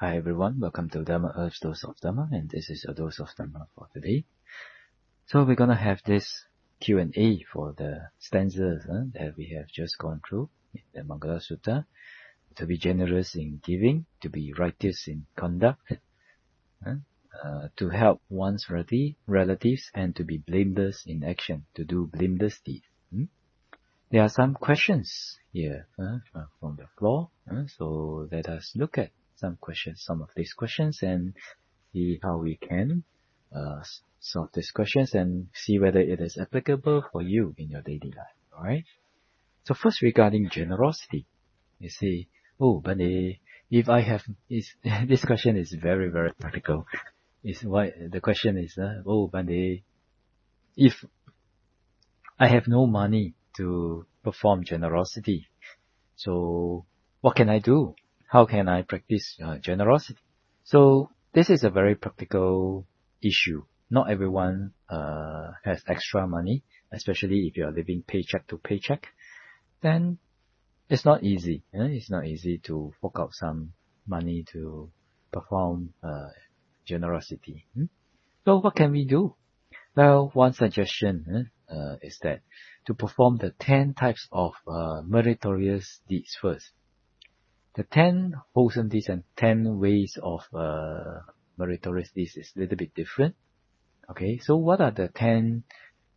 [0.00, 3.34] Hi everyone, welcome to Dharma Earth's Dose of Dharma, and this is a dose of
[3.36, 4.24] Dharma for today.
[5.26, 6.44] So we're gonna have this
[6.78, 11.84] Q&A for the stanzas huh, that we have just gone through in the Mangala Sutta.
[12.54, 15.94] To be generous in giving, to be righteous in conduct,
[16.84, 16.94] huh,
[17.44, 22.86] uh, to help one's relatives, and to be blameless in action, to do blameless deeds.
[23.12, 23.24] Hmm?
[24.12, 26.18] There are some questions here uh,
[26.60, 27.30] from the floor,
[27.76, 31.34] so let us look at some questions, some of these questions and
[31.92, 33.04] see how we can
[33.54, 33.82] uh,
[34.20, 38.36] solve these questions and see whether it is applicable for you in your daily life.
[38.56, 38.84] Alright?
[39.64, 41.26] So first regarding generosity,
[41.78, 42.28] you see,
[42.60, 44.74] oh, but if I have, is,
[45.06, 46.86] this question is very, very practical.
[47.44, 49.46] Is why the question is, uh, oh, but
[50.76, 51.04] if
[52.38, 55.46] I have no money to perform generosity,
[56.16, 56.84] so
[57.20, 57.94] what can I do?
[58.28, 60.20] How can I practice uh, generosity?
[60.64, 62.86] So this is a very practical
[63.22, 63.64] issue.
[63.90, 66.62] Not everyone uh, has extra money,
[66.92, 69.06] especially if you are living paycheck to paycheck.
[69.80, 70.18] Then
[70.90, 71.62] it's not easy.
[71.72, 71.86] You know?
[71.86, 73.72] It's not easy to fork out some
[74.06, 74.90] money to
[75.32, 76.28] perform uh,
[76.84, 77.64] generosity.
[77.74, 77.84] Hmm?
[78.44, 79.36] So what can we do?
[79.96, 82.42] Well, one suggestion uh, is that
[82.86, 86.72] to perform the 10 types of uh, meritorious deeds first
[87.78, 91.20] the 10 wholesome deeds and 10 ways of uh,
[91.56, 93.36] meritorious deeds is a little bit different.
[94.10, 95.62] Okay, so what are the 10,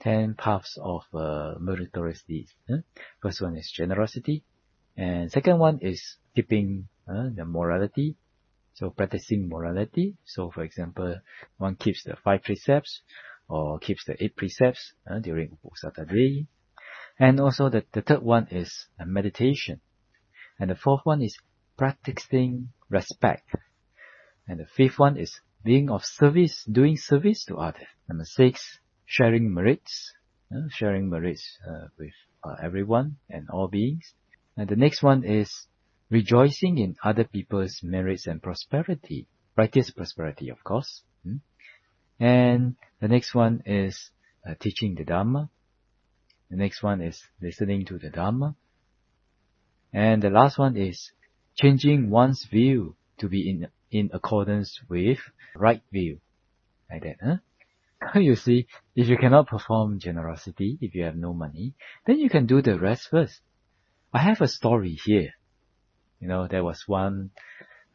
[0.00, 2.52] 10 paths of uh, meritorious deeds?
[2.68, 2.82] Huh?
[3.22, 4.44] First one is generosity,
[4.98, 8.16] and second one is keeping uh, the morality.
[8.74, 10.18] So practicing morality.
[10.26, 11.16] So for example,
[11.56, 13.00] one keeps the five precepts
[13.48, 16.48] or keeps the eight precepts uh, during Uposatha day.
[17.18, 19.80] And also the, the third one is meditation.
[20.58, 21.38] And the fourth one is
[21.76, 23.48] practicing respect.
[24.48, 27.88] And the fifth one is being of service, doing service to others.
[28.08, 30.12] Number six, sharing merits,
[30.54, 32.12] uh, sharing merits uh, with
[32.44, 34.14] uh, everyone and all beings.
[34.56, 35.50] And the next one is
[36.08, 39.26] rejoicing in other people's merits and prosperity,
[39.56, 41.02] righteous prosperity, of course.
[41.24, 41.36] Hmm?
[42.20, 44.10] And the next one is
[44.48, 45.50] uh, teaching the Dharma.
[46.50, 48.54] The next one is listening to the Dharma.
[49.92, 51.10] And the last one is
[51.56, 55.18] changing one's view to be in, in accordance with
[55.54, 56.20] right view.
[56.90, 57.36] Like that, huh?
[58.20, 61.74] You see, if you cannot perform generosity, if you have no money,
[62.06, 63.40] then you can do the rest first.
[64.12, 65.32] I have a story here.
[66.20, 67.30] You know, there was one,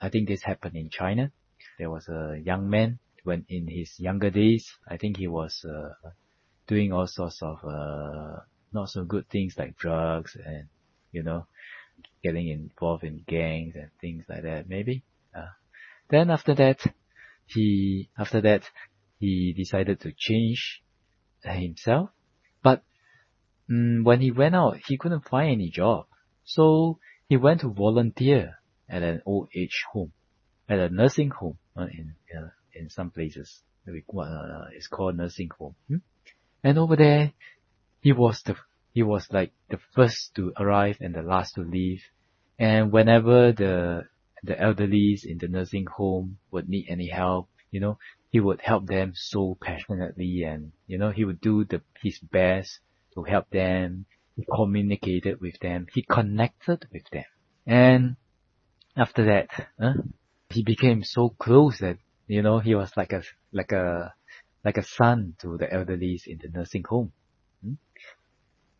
[0.00, 1.32] I think this happened in China.
[1.78, 6.10] There was a young man when in his younger days, I think he was uh,
[6.66, 8.40] doing all sorts of uh,
[8.72, 10.68] not so good things like drugs and,
[11.12, 11.46] you know,
[12.22, 15.02] getting involved in gangs and things like that, maybe.
[15.34, 15.48] Uh,
[16.08, 16.80] then after that,
[17.46, 18.62] he, after that,
[19.18, 20.82] he decided to change
[21.42, 22.10] himself.
[22.62, 22.82] But
[23.70, 26.06] um, when he went out, he couldn't find any job.
[26.44, 26.98] So
[27.28, 28.58] he went to volunteer
[28.88, 30.12] at an old age home,
[30.68, 33.62] at a nursing home uh, in uh, in some places.
[33.86, 35.74] It's called nursing home.
[35.88, 35.96] Hmm?
[36.62, 37.32] And over there,
[38.00, 38.56] he was the
[38.92, 42.02] he was like the first to arrive and the last to leave.
[42.58, 44.04] And whenever the
[44.42, 47.98] the elderlies in the nursing home would need any help, you know,
[48.30, 52.80] he would help them so passionately and, you know, he would do the, his best
[53.14, 54.06] to help them.
[54.36, 55.86] He communicated with them.
[55.92, 57.24] He connected with them.
[57.66, 58.16] And
[58.96, 59.48] after that,
[59.82, 59.92] uh,
[60.48, 63.22] he became so close that, you know, he was like a,
[63.52, 64.14] like a,
[64.64, 67.12] like a son to the elderlies in the nursing home.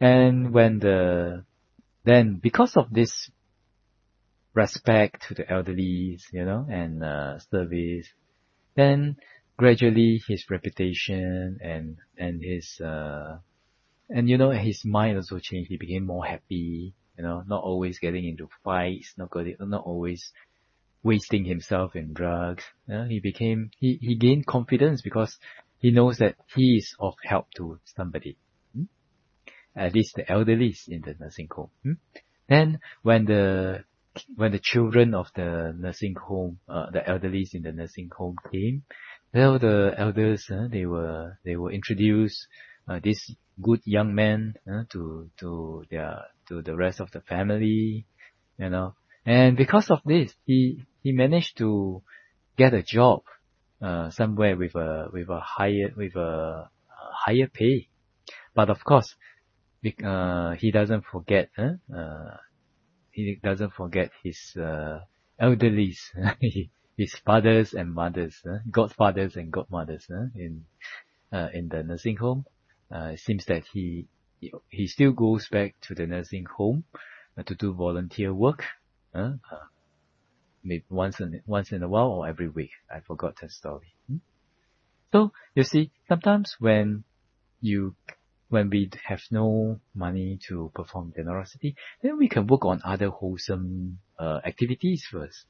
[0.00, 1.44] And when the,
[2.04, 3.30] then because of this
[4.54, 8.08] respect to the elderly, you know, and uh, service,
[8.76, 9.16] then
[9.56, 13.38] gradually his reputation and, and his, uh,
[14.08, 15.68] and you know, his mind also changed.
[15.68, 20.32] He became more happy, you know, not always getting into fights, not getting, not always
[21.02, 22.64] wasting himself in drugs.
[22.86, 25.38] You know, he became, he, he gained confidence because
[25.78, 28.36] he knows that he is of help to somebody
[29.78, 31.70] at least the elderly in the nursing home.
[31.82, 31.92] Hmm?
[32.48, 33.84] Then when the
[34.34, 38.82] when the children of the nursing home, uh, the elderly in the nursing home came,
[39.32, 42.46] well, the elders uh, they were they were introduced
[42.88, 43.30] uh, this
[43.60, 48.06] good young man uh, to to their to the rest of the family,
[48.58, 48.94] you know.
[49.26, 52.02] And because of this, he he managed to
[52.56, 53.22] get a job
[53.82, 57.88] uh, somewhere with a with a higher with a, a higher pay.
[58.54, 59.14] But of course,
[60.04, 61.74] uh, he doesn't forget, huh?
[61.94, 62.36] uh,
[63.10, 65.00] he doesn't forget his uh,
[65.40, 65.98] elderlies.
[66.98, 70.64] his fathers and mothers, uh, godfathers and godmothers uh, in
[71.32, 72.44] uh, in the nursing home.
[72.92, 74.08] Uh, it seems that he
[74.68, 76.84] he still goes back to the nursing home
[77.38, 78.64] uh, to do volunteer work.
[79.14, 79.66] Uh, uh,
[80.64, 82.70] maybe once in once in a while or every week.
[82.90, 83.94] I forgot the story.
[84.08, 84.16] Hmm?
[85.12, 87.04] So you see, sometimes when
[87.60, 87.94] you
[88.48, 93.98] when we have no money to perform generosity, then we can work on other wholesome
[94.18, 95.44] uh, activities first,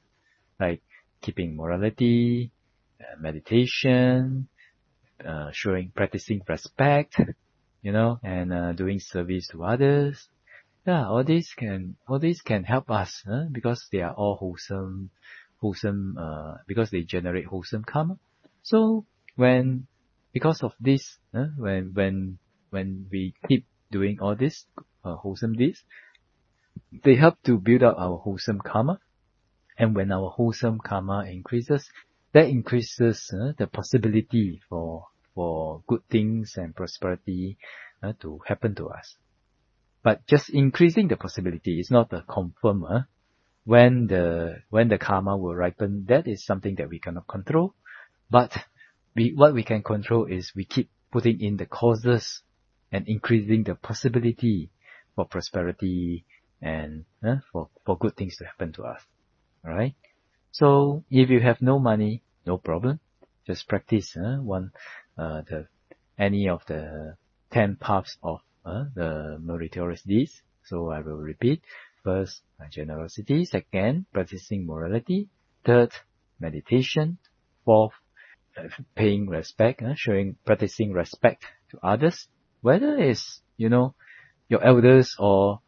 [0.59, 0.81] like
[1.21, 2.51] keeping morality,
[2.99, 4.47] uh, meditation,
[5.25, 7.19] uh, showing, practicing respect,
[7.81, 10.27] you know, and uh, doing service to others.
[10.85, 13.45] Yeah, all these can all these can help us huh?
[13.51, 15.11] because they are all wholesome,
[15.61, 18.17] wholesome uh, because they generate wholesome karma.
[18.63, 19.05] So
[19.35, 19.87] when
[20.33, 22.39] because of this, when when
[22.69, 24.65] when we keep doing all this
[25.03, 25.83] uh, wholesome deeds,
[27.03, 28.99] they help to build up our wholesome karma.
[29.77, 31.89] And when our wholesome karma increases,
[32.33, 37.57] that increases uh, the possibility for for good things and prosperity
[38.03, 39.15] uh, to happen to us.
[40.03, 42.83] But just increasing the possibility is not a confirm.
[42.83, 43.01] Uh,
[43.65, 47.75] when the when the karma will ripen, that is something that we cannot control.
[48.29, 48.57] But
[49.15, 52.41] we what we can control is we keep putting in the causes
[52.91, 54.69] and increasing the possibility
[55.15, 56.25] for prosperity
[56.61, 59.01] and uh, for, for good things to happen to us.
[59.65, 59.95] Alright?
[60.51, 62.99] So if you have no money, no problem.
[63.45, 64.71] Just practice uh, one
[65.17, 65.67] uh, the
[66.17, 67.15] any of the
[67.51, 70.41] ten paths of uh, the meritorious deeds.
[70.65, 71.61] So I will repeat.
[72.03, 73.45] First, generosity.
[73.45, 75.29] Second, practicing morality.
[75.65, 75.91] Third,
[76.39, 77.17] meditation.
[77.65, 77.93] Fourth,
[78.95, 82.27] paying respect, uh, showing, practicing respect to others
[82.61, 83.95] whether it's, you know,
[84.47, 85.61] your elders or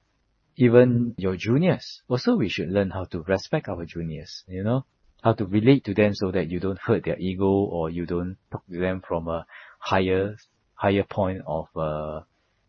[0.57, 2.01] even your juniors.
[2.07, 4.85] Also, we should learn how to respect our juniors, you know,
[5.23, 8.38] how to relate to them so that you don't hurt their ego or you don't
[8.51, 9.45] talk to them from a
[9.79, 10.35] higher,
[10.75, 12.21] higher point of, uh,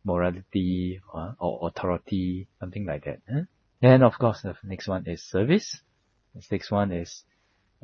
[0.04, 3.20] morality uh, or authority, something like that.
[3.30, 3.42] Huh?
[3.80, 5.80] Then, of course, the next one is service.
[6.34, 7.24] The next one is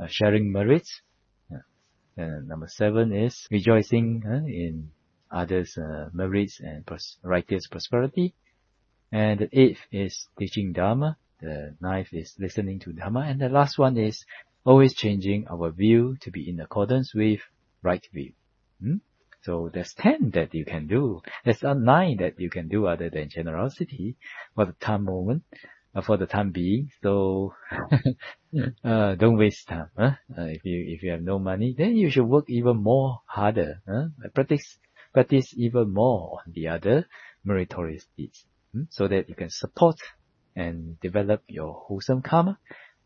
[0.00, 1.00] uh, sharing merits.
[1.50, 1.58] Yeah.
[2.16, 4.90] And number seven is rejoicing in
[5.30, 8.34] others' uh, merits and pros- righteous prosperity.
[9.12, 11.16] And the eighth is teaching Dharma.
[11.40, 13.20] The ninth is listening to Dharma.
[13.20, 14.24] And the last one is
[14.64, 17.40] always changing our view to be in accordance with
[17.82, 18.32] right view.
[18.82, 18.96] Hmm?
[19.42, 21.22] So there's 10 that you can do.
[21.44, 24.16] There's 9 that you can do other than generosity
[24.54, 25.44] for the time moment,
[25.94, 26.90] uh, for the time being.
[27.02, 27.54] So,
[28.84, 29.90] uh, don't waste time.
[29.96, 30.12] Huh?
[30.36, 33.80] Uh, if you, if you have no money, then you should work even more harder.
[33.88, 34.08] Huh?
[34.34, 34.78] Practice
[35.12, 37.06] practice even more on the other
[37.44, 38.82] meritorious deeds hmm?
[38.90, 39.96] so that you can support
[40.54, 42.58] and develop your wholesome karma.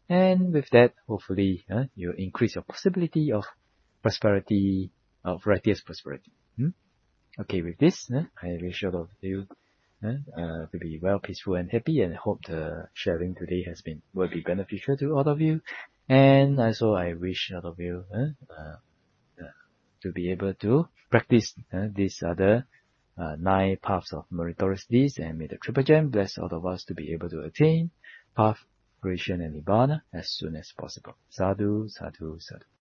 [0.08, 3.44] And with that, hopefully, uh, you increase your possibility of
[4.02, 4.90] prosperity,
[5.24, 6.32] of righteous prosperity.
[6.56, 6.70] Hmm?
[7.40, 9.46] Okay, with this, uh, I wish all of you
[10.04, 14.28] uh, to be well, peaceful, and happy, and hope the sharing today has been will
[14.28, 15.60] be beneficial to all of you.
[16.08, 18.76] And also, I wish all of you uh,
[20.02, 22.66] to be able to practice uh, these other
[23.18, 26.84] uh, nine paths of meritorious deeds and may the triple gem bless all of us
[26.84, 27.90] to be able to attain
[28.36, 28.58] path,
[29.00, 31.14] fruition and nibbana as soon as possible.
[31.28, 32.64] Sadhu, sadhu, sadhu.